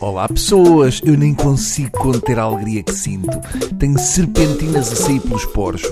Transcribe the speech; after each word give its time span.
Olá 0.00 0.26
pessoas, 0.28 1.00
eu 1.04 1.16
nem 1.16 1.34
consigo 1.34 1.90
conter 1.98 2.38
a 2.38 2.44
alegria 2.44 2.82
que 2.82 2.92
sinto. 2.92 3.38
Tenho 3.78 3.98
serpentinas 3.98 4.90
a 4.92 4.96
sair 4.96 5.20
pelos 5.20 5.44
poros. 5.46 5.82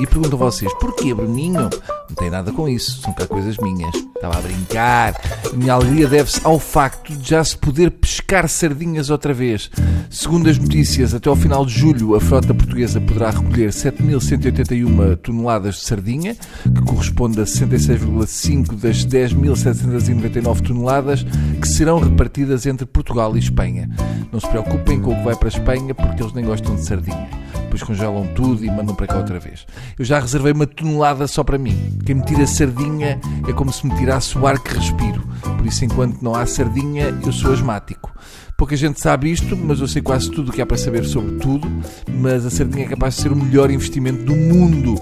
E 0.00 0.06
pergunto 0.06 0.34
a 0.34 0.38
vocês, 0.38 0.72
porquê, 0.74 1.14
Bruninho? 1.14 1.70
Não 2.08 2.16
tem 2.16 2.28
nada 2.28 2.52
com 2.52 2.68
isso, 2.68 3.00
são 3.00 3.14
cá 3.14 3.26
coisas 3.26 3.56
minhas. 3.58 3.94
Estava 4.14 4.38
a 4.38 4.42
brincar. 4.42 5.14
A 5.52 5.56
minha 5.56 5.72
alegria 5.72 6.06
deve-se 6.06 6.40
ao 6.44 6.58
facto 6.58 7.14
de 7.14 7.30
já 7.30 7.42
se 7.42 7.56
poder 7.56 7.90
pescar 7.90 8.48
sardinhas 8.48 9.10
outra 9.10 9.32
vez. 9.32 9.70
Segundo 10.10 10.50
as 10.50 10.58
notícias, 10.58 11.14
até 11.14 11.28
ao 11.28 11.36
final 11.36 11.64
de 11.64 11.72
julho, 11.72 12.14
a 12.14 12.20
frota 12.20 12.52
portuguesa 12.52 13.00
poderá 13.00 13.30
recolher 13.30 13.70
7.181 13.70 15.16
toneladas 15.18 15.76
de 15.76 15.84
sardinha, 15.84 16.34
que 16.34 16.82
corresponde 16.82 17.40
a 17.40 17.44
66,5 17.44 18.74
das 18.76 19.06
10.799 19.06 20.60
toneladas 20.66 21.24
que 21.60 21.68
serão 21.68 21.98
repartidas 21.98 22.66
entre 22.66 22.86
Portugal 22.86 23.34
e 23.36 23.38
Espanha. 23.38 23.88
Não 24.32 24.40
se 24.40 24.48
preocupem 24.48 25.00
com 25.00 25.12
o 25.12 25.16
que 25.16 25.24
vai 25.24 25.36
para 25.36 25.48
a 25.48 25.52
Espanha, 25.52 25.94
porque 25.94 26.22
eles 26.22 26.32
nem 26.32 26.44
gostam 26.44 26.74
de 26.74 26.84
sardinha. 26.84 27.45
Depois 27.76 27.82
congelam 27.82 28.26
tudo 28.28 28.64
e 28.64 28.70
mandam 28.70 28.94
para 28.94 29.06
cá 29.06 29.18
outra 29.18 29.38
vez. 29.38 29.66
Eu 29.98 30.04
já 30.04 30.18
reservei 30.18 30.52
uma 30.52 30.66
tonelada 30.66 31.26
só 31.26 31.44
para 31.44 31.58
mim. 31.58 31.98
Quem 32.06 32.14
me 32.14 32.24
tira 32.24 32.46
sardinha 32.46 33.20
é 33.46 33.52
como 33.52 33.70
se 33.70 33.86
me 33.86 33.94
tirasse 33.96 34.38
o 34.38 34.46
ar 34.46 34.58
que 34.58 34.74
respiro. 34.74 35.20
Por 35.42 35.66
isso, 35.66 35.84
enquanto 35.84 36.22
não 36.22 36.34
há 36.34 36.46
sardinha, 36.46 37.14
eu 37.22 37.32
sou 37.32 37.52
asmático. 37.52 38.10
Pouca 38.56 38.74
gente 38.74 38.98
sabe 38.98 39.30
isto, 39.30 39.54
mas 39.54 39.80
eu 39.80 39.86
sei 39.86 40.00
quase 40.00 40.30
tudo 40.30 40.48
o 40.48 40.52
que 40.52 40.62
há 40.62 40.66
para 40.66 40.78
saber 40.78 41.04
sobre 41.04 41.36
tudo. 41.36 41.68
Mas 42.10 42.46
a 42.46 42.50
sardinha 42.50 42.86
é 42.86 42.88
capaz 42.88 43.16
de 43.16 43.20
ser 43.20 43.32
o 43.32 43.36
melhor 43.36 43.70
investimento 43.70 44.24
do 44.24 44.34
mundo. 44.34 44.98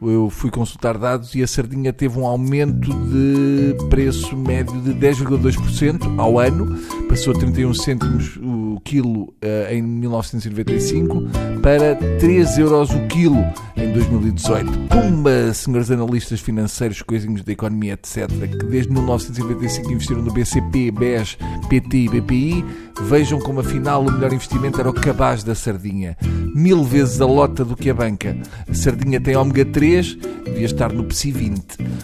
Eu 0.00 0.30
fui 0.30 0.50
consultar 0.50 0.96
dados 0.96 1.34
e 1.34 1.42
a 1.42 1.46
sardinha 1.46 1.92
teve 1.92 2.18
um 2.18 2.26
aumento 2.26 2.88
de 2.88 3.74
preço 3.90 4.36
médio 4.36 4.80
de 4.80 4.94
10,2% 4.94 6.18
ao 6.18 6.38
ano. 6.38 6.78
Passou 7.08 7.34
a 7.34 7.38
31 7.38 7.74
cêntimos 7.74 8.36
o 8.36 8.80
quilo 8.84 9.22
uh, 9.22 9.72
em 9.72 9.82
1995 9.82 11.22
para 11.60 11.96
3 12.20 12.58
euros 12.58 12.90
o 12.90 13.06
quilo 13.08 13.44
em 13.76 13.92
2018. 13.92 14.70
Pumba, 14.88 15.52
senhores 15.52 15.90
analistas 15.90 16.40
financeiros, 16.40 17.02
coisinhos 17.02 17.42
da 17.42 17.52
economia, 17.52 17.94
etc., 17.94 18.28
que 18.28 18.66
desde 18.66 18.92
1995 18.92 19.92
investiram 19.92 20.22
no 20.22 20.32
BCP, 20.32 20.92
BES, 20.92 21.36
PT 21.68 21.96
e 21.96 22.08
BPI, 22.08 22.64
vejam 23.08 23.40
como 23.40 23.60
afinal 23.60 24.02
o 24.02 24.12
melhor 24.12 24.34
investimento 24.34 24.78
era 24.78 24.90
o 24.90 24.92
cabaz 24.92 25.42
da 25.42 25.54
sardinha. 25.54 26.14
Mil 26.54 26.84
vezes 26.84 27.18
a 27.22 27.24
lota 27.24 27.64
do 27.64 27.74
que 27.74 27.88
a 27.88 27.94
banca. 27.94 28.36
A 28.68 28.74
sardinha 28.74 29.18
tem 29.18 29.34
ômega 29.34 29.64
3, 29.64 30.14
devia 30.44 30.66
estar 30.66 30.92
no 30.92 31.04
PSI 31.04 31.32
20. 31.32 31.62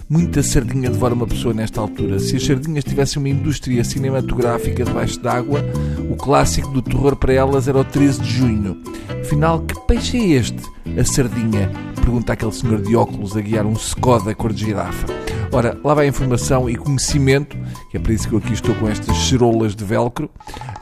Muita 0.09 0.43
sardinha 0.43 0.89
devora 0.89 1.13
uma 1.13 1.27
pessoa 1.27 1.53
nesta 1.53 1.79
altura. 1.79 2.19
Se 2.19 2.37
as 2.37 2.47
sardinhas 2.47 2.85
tivessem 2.85 3.19
uma 3.19 3.29
indústria 3.29 3.85
cinematográfica 3.85 4.83
debaixo 4.83 5.21
d'água, 5.21 5.63
o 6.11 6.17
clássico 6.17 6.71
do 6.71 6.81
terror 6.81 7.17
para 7.17 7.35
elas 7.35 7.69
era 7.69 7.79
o 7.79 7.85
13 7.85 8.23
de 8.23 8.31
junho. 8.31 8.83
Afinal, 9.21 9.61
que 9.61 9.79
peixe 9.87 10.17
é 10.17 10.39
este? 10.39 10.63
A 10.99 11.05
sardinha? 11.05 11.71
Pergunta 11.97 12.33
aquele 12.33 12.53
senhor 12.53 12.81
de 12.81 12.97
óculos 12.97 13.37
a 13.37 13.43
guiar 13.43 13.67
um 13.67 13.75
Skoda 13.75 14.35
cor 14.35 14.55
de 14.55 14.65
girafa. 14.65 15.24
Ora, 15.55 15.79
lá 15.85 15.95
vai 15.95 16.09
informação 16.09 16.69
e 16.69 16.75
conhecimento, 16.75 17.57
que 17.89 17.97
é 17.97 18.01
para 18.01 18.13
isso 18.13 18.29
que 18.29 18.35
eu 18.35 18.41
aqui 18.41 18.53
estou 18.53 18.75
com 18.75 18.89
estas 18.89 19.17
cerolas 19.17 19.77
de 19.77 19.85
velcro. 19.85 20.29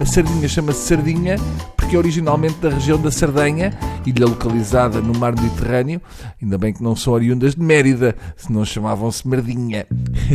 A 0.00 0.06
sardinha 0.06 0.48
chama-se 0.48 0.86
sardinha 0.86 1.36
porque 1.76 1.94
é 1.94 1.98
originalmente 1.98 2.54
da 2.54 2.70
região 2.70 2.98
da 2.98 3.10
Sardenha, 3.10 3.78
ilha 4.06 4.24
localizada 4.24 5.02
no 5.02 5.12
mar 5.12 5.34
Mediterrâneo. 5.38 6.00
Ainda 6.40 6.56
bem 6.56 6.72
que 6.72 6.82
não 6.82 6.96
são 6.96 7.12
oriundas 7.12 7.54
de 7.54 7.60
Mérida, 7.60 8.16
senão 8.34 8.64
chamavam-se 8.64 9.28
merdinha. 9.28 9.86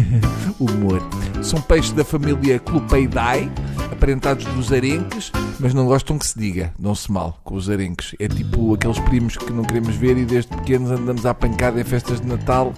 Humor. 0.60 1.02
São 1.42 1.60
peixes 1.60 1.94
da 1.94 2.06
família 2.06 2.60
Clupeidae, 2.60 3.52
aparentados 3.92 4.46
dos 4.46 4.72
arenques, 4.72 5.32
mas 5.60 5.74
não 5.74 5.88
gostam 5.88 6.20
que 6.20 6.28
se 6.28 6.38
diga, 6.38 6.72
dão-se 6.78 7.12
mal 7.12 7.40
com 7.44 7.56
os 7.56 7.72
arenques. 7.72 8.14
É 8.20 8.28
tipo 8.28 8.76
aqueles 8.76 9.00
primos 9.00 9.36
que 9.36 9.52
não 9.52 9.64
queremos 9.64 9.96
ver 9.96 10.16
e 10.16 10.26
desde 10.26 10.56
pequenos 10.56 10.92
andamos 10.92 11.26
à 11.26 11.34
pancada 11.34 11.82
em 11.82 11.84
festas 11.84 12.22
de 12.22 12.28
Natal 12.28 12.72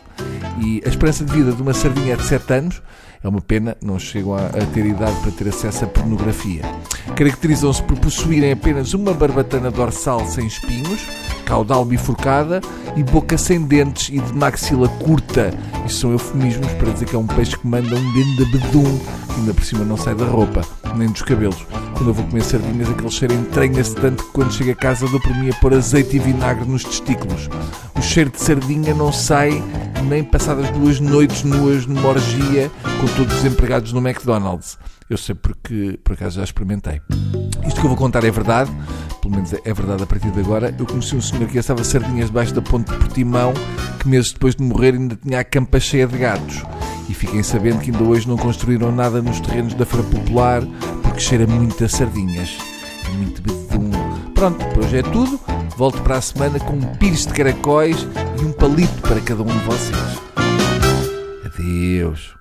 e 0.61 0.81
a 0.85 0.89
esperança 0.89 1.23
de 1.23 1.31
vida 1.31 1.51
de 1.51 1.61
uma 1.61 1.73
sardinha 1.73 2.13
é 2.13 2.17
de 2.17 2.25
7 2.25 2.53
anos. 2.53 2.81
É 3.21 3.27
uma 3.27 3.41
pena, 3.41 3.75
não 3.83 3.99
chegam 3.99 4.33
a, 4.33 4.45
a 4.45 4.65
ter 4.73 4.85
idade 4.85 5.19
para 5.19 5.31
ter 5.31 5.49
acesso 5.49 5.83
à 5.83 5.87
pornografia. 5.87 6.61
Caracterizam-se 7.17 7.83
por 7.83 7.99
possuírem 7.99 8.53
apenas 8.53 8.93
uma 8.93 9.13
barbatana 9.13 9.69
dorsal 9.69 10.25
sem 10.25 10.47
espinhos, 10.47 11.05
caudal 11.45 11.83
bifurcada 11.83 12.61
e 12.95 13.03
boca 13.03 13.37
sem 13.37 13.61
dentes 13.61 14.07
e 14.09 14.19
de 14.19 14.33
maxila 14.33 14.87
curta. 14.87 15.53
Isto 15.85 15.99
são 15.99 16.11
eufemismos 16.13 16.71
para 16.73 16.91
dizer 16.91 17.05
que 17.07 17.15
é 17.15 17.19
um 17.19 17.27
peixe 17.27 17.57
que 17.57 17.67
manda 17.67 17.93
um 17.93 18.13
grande 18.13 18.45
bedum, 18.45 18.99
que 19.27 19.39
ainda 19.39 19.53
por 19.53 19.65
cima 19.65 19.83
não 19.83 19.97
sai 19.97 20.15
da 20.15 20.25
roupa, 20.25 20.61
nem 20.95 21.09
dos 21.09 21.21
cabelos. 21.21 21.65
Quando 21.99 22.11
eu 22.11 22.13
vou 22.13 22.25
comer 22.27 22.43
sardinhas, 22.43 22.89
aquele 22.89 23.11
cheiro 23.11 23.33
entranha-se 23.33 23.93
tanto 23.93 24.23
que 24.23 24.31
quando 24.31 24.53
chego 24.53 24.71
a 24.71 24.75
casa 24.75 25.05
dou 25.09 25.19
por 25.19 25.35
mim 25.35 25.49
a 25.49 25.53
pôr 25.55 25.73
azeite 25.73 26.15
e 26.15 26.19
vinagre 26.19 26.63
nos 26.65 26.85
testículos. 26.85 27.49
O 27.93 28.01
cheiro 28.01 28.29
de 28.29 28.39
sardinha 28.39 28.95
não 28.95 29.11
sai 29.11 29.61
nem 30.07 30.23
passadas 30.23 30.69
duas 30.69 31.01
noites 31.01 31.43
nuas 31.43 31.85
numa 31.85 32.07
orgia 32.07 32.71
com 33.01 33.07
todos 33.17 33.39
os 33.39 33.43
empregados 33.43 33.91
no 33.91 33.99
McDonald's. 33.99 34.77
Eu 35.09 35.17
sei 35.17 35.35
porque, 35.35 35.99
por 36.01 36.13
acaso, 36.13 36.37
já 36.37 36.43
experimentei. 36.45 37.01
Isto 37.67 37.81
que 37.81 37.85
eu 37.85 37.89
vou 37.89 37.97
contar 37.97 38.23
é 38.23 38.31
verdade, 38.31 38.71
pelo 39.21 39.35
menos 39.35 39.51
é 39.51 39.73
verdade 39.73 40.01
a 40.01 40.05
partir 40.05 40.31
de 40.31 40.39
agora. 40.39 40.73
Eu 40.79 40.85
conheci 40.85 41.17
um 41.17 41.21
senhor 41.21 41.49
que 41.49 41.59
assava 41.59 41.83
sardinhas 41.83 42.27
debaixo 42.27 42.53
da 42.53 42.61
ponte 42.61 42.89
de 42.93 42.97
Portimão, 42.97 43.53
que 43.99 44.07
meses 44.07 44.31
depois 44.31 44.55
de 44.55 44.63
morrer 44.63 44.93
ainda 44.93 45.17
tinha 45.17 45.41
a 45.41 45.43
campa 45.43 45.81
cheia 45.81 46.07
de 46.07 46.17
gatos. 46.17 46.63
E 47.09 47.13
fiquem 47.13 47.43
sabendo 47.43 47.79
que 47.79 47.91
ainda 47.91 48.03
hoje 48.05 48.25
não 48.25 48.37
construíram 48.37 48.89
nada 48.89 49.21
nos 49.21 49.41
terrenos 49.41 49.73
da 49.73 49.85
Feira 49.85 50.07
Popular, 50.07 50.63
porque 51.19 51.25
cheira 51.25 51.45
muito 51.45 51.83
a 51.83 51.89
sardinhas. 51.89 52.57
É 53.05 53.09
muito 53.09 53.41
bedum. 53.41 53.91
Pronto, 54.33 54.65
hoje 54.79 54.99
é 54.99 55.03
tudo. 55.03 55.39
Volto 55.75 56.01
para 56.01 56.15
a 56.17 56.21
semana 56.21 56.59
com 56.59 56.73
um 56.73 56.95
pires 56.95 57.25
de 57.25 57.33
caracóis 57.33 58.07
e 58.41 58.45
um 58.45 58.53
palito 58.53 59.01
para 59.01 59.19
cada 59.19 59.43
um 59.43 59.45
de 59.45 59.65
vocês. 59.65 60.21
Adeus. 61.45 62.35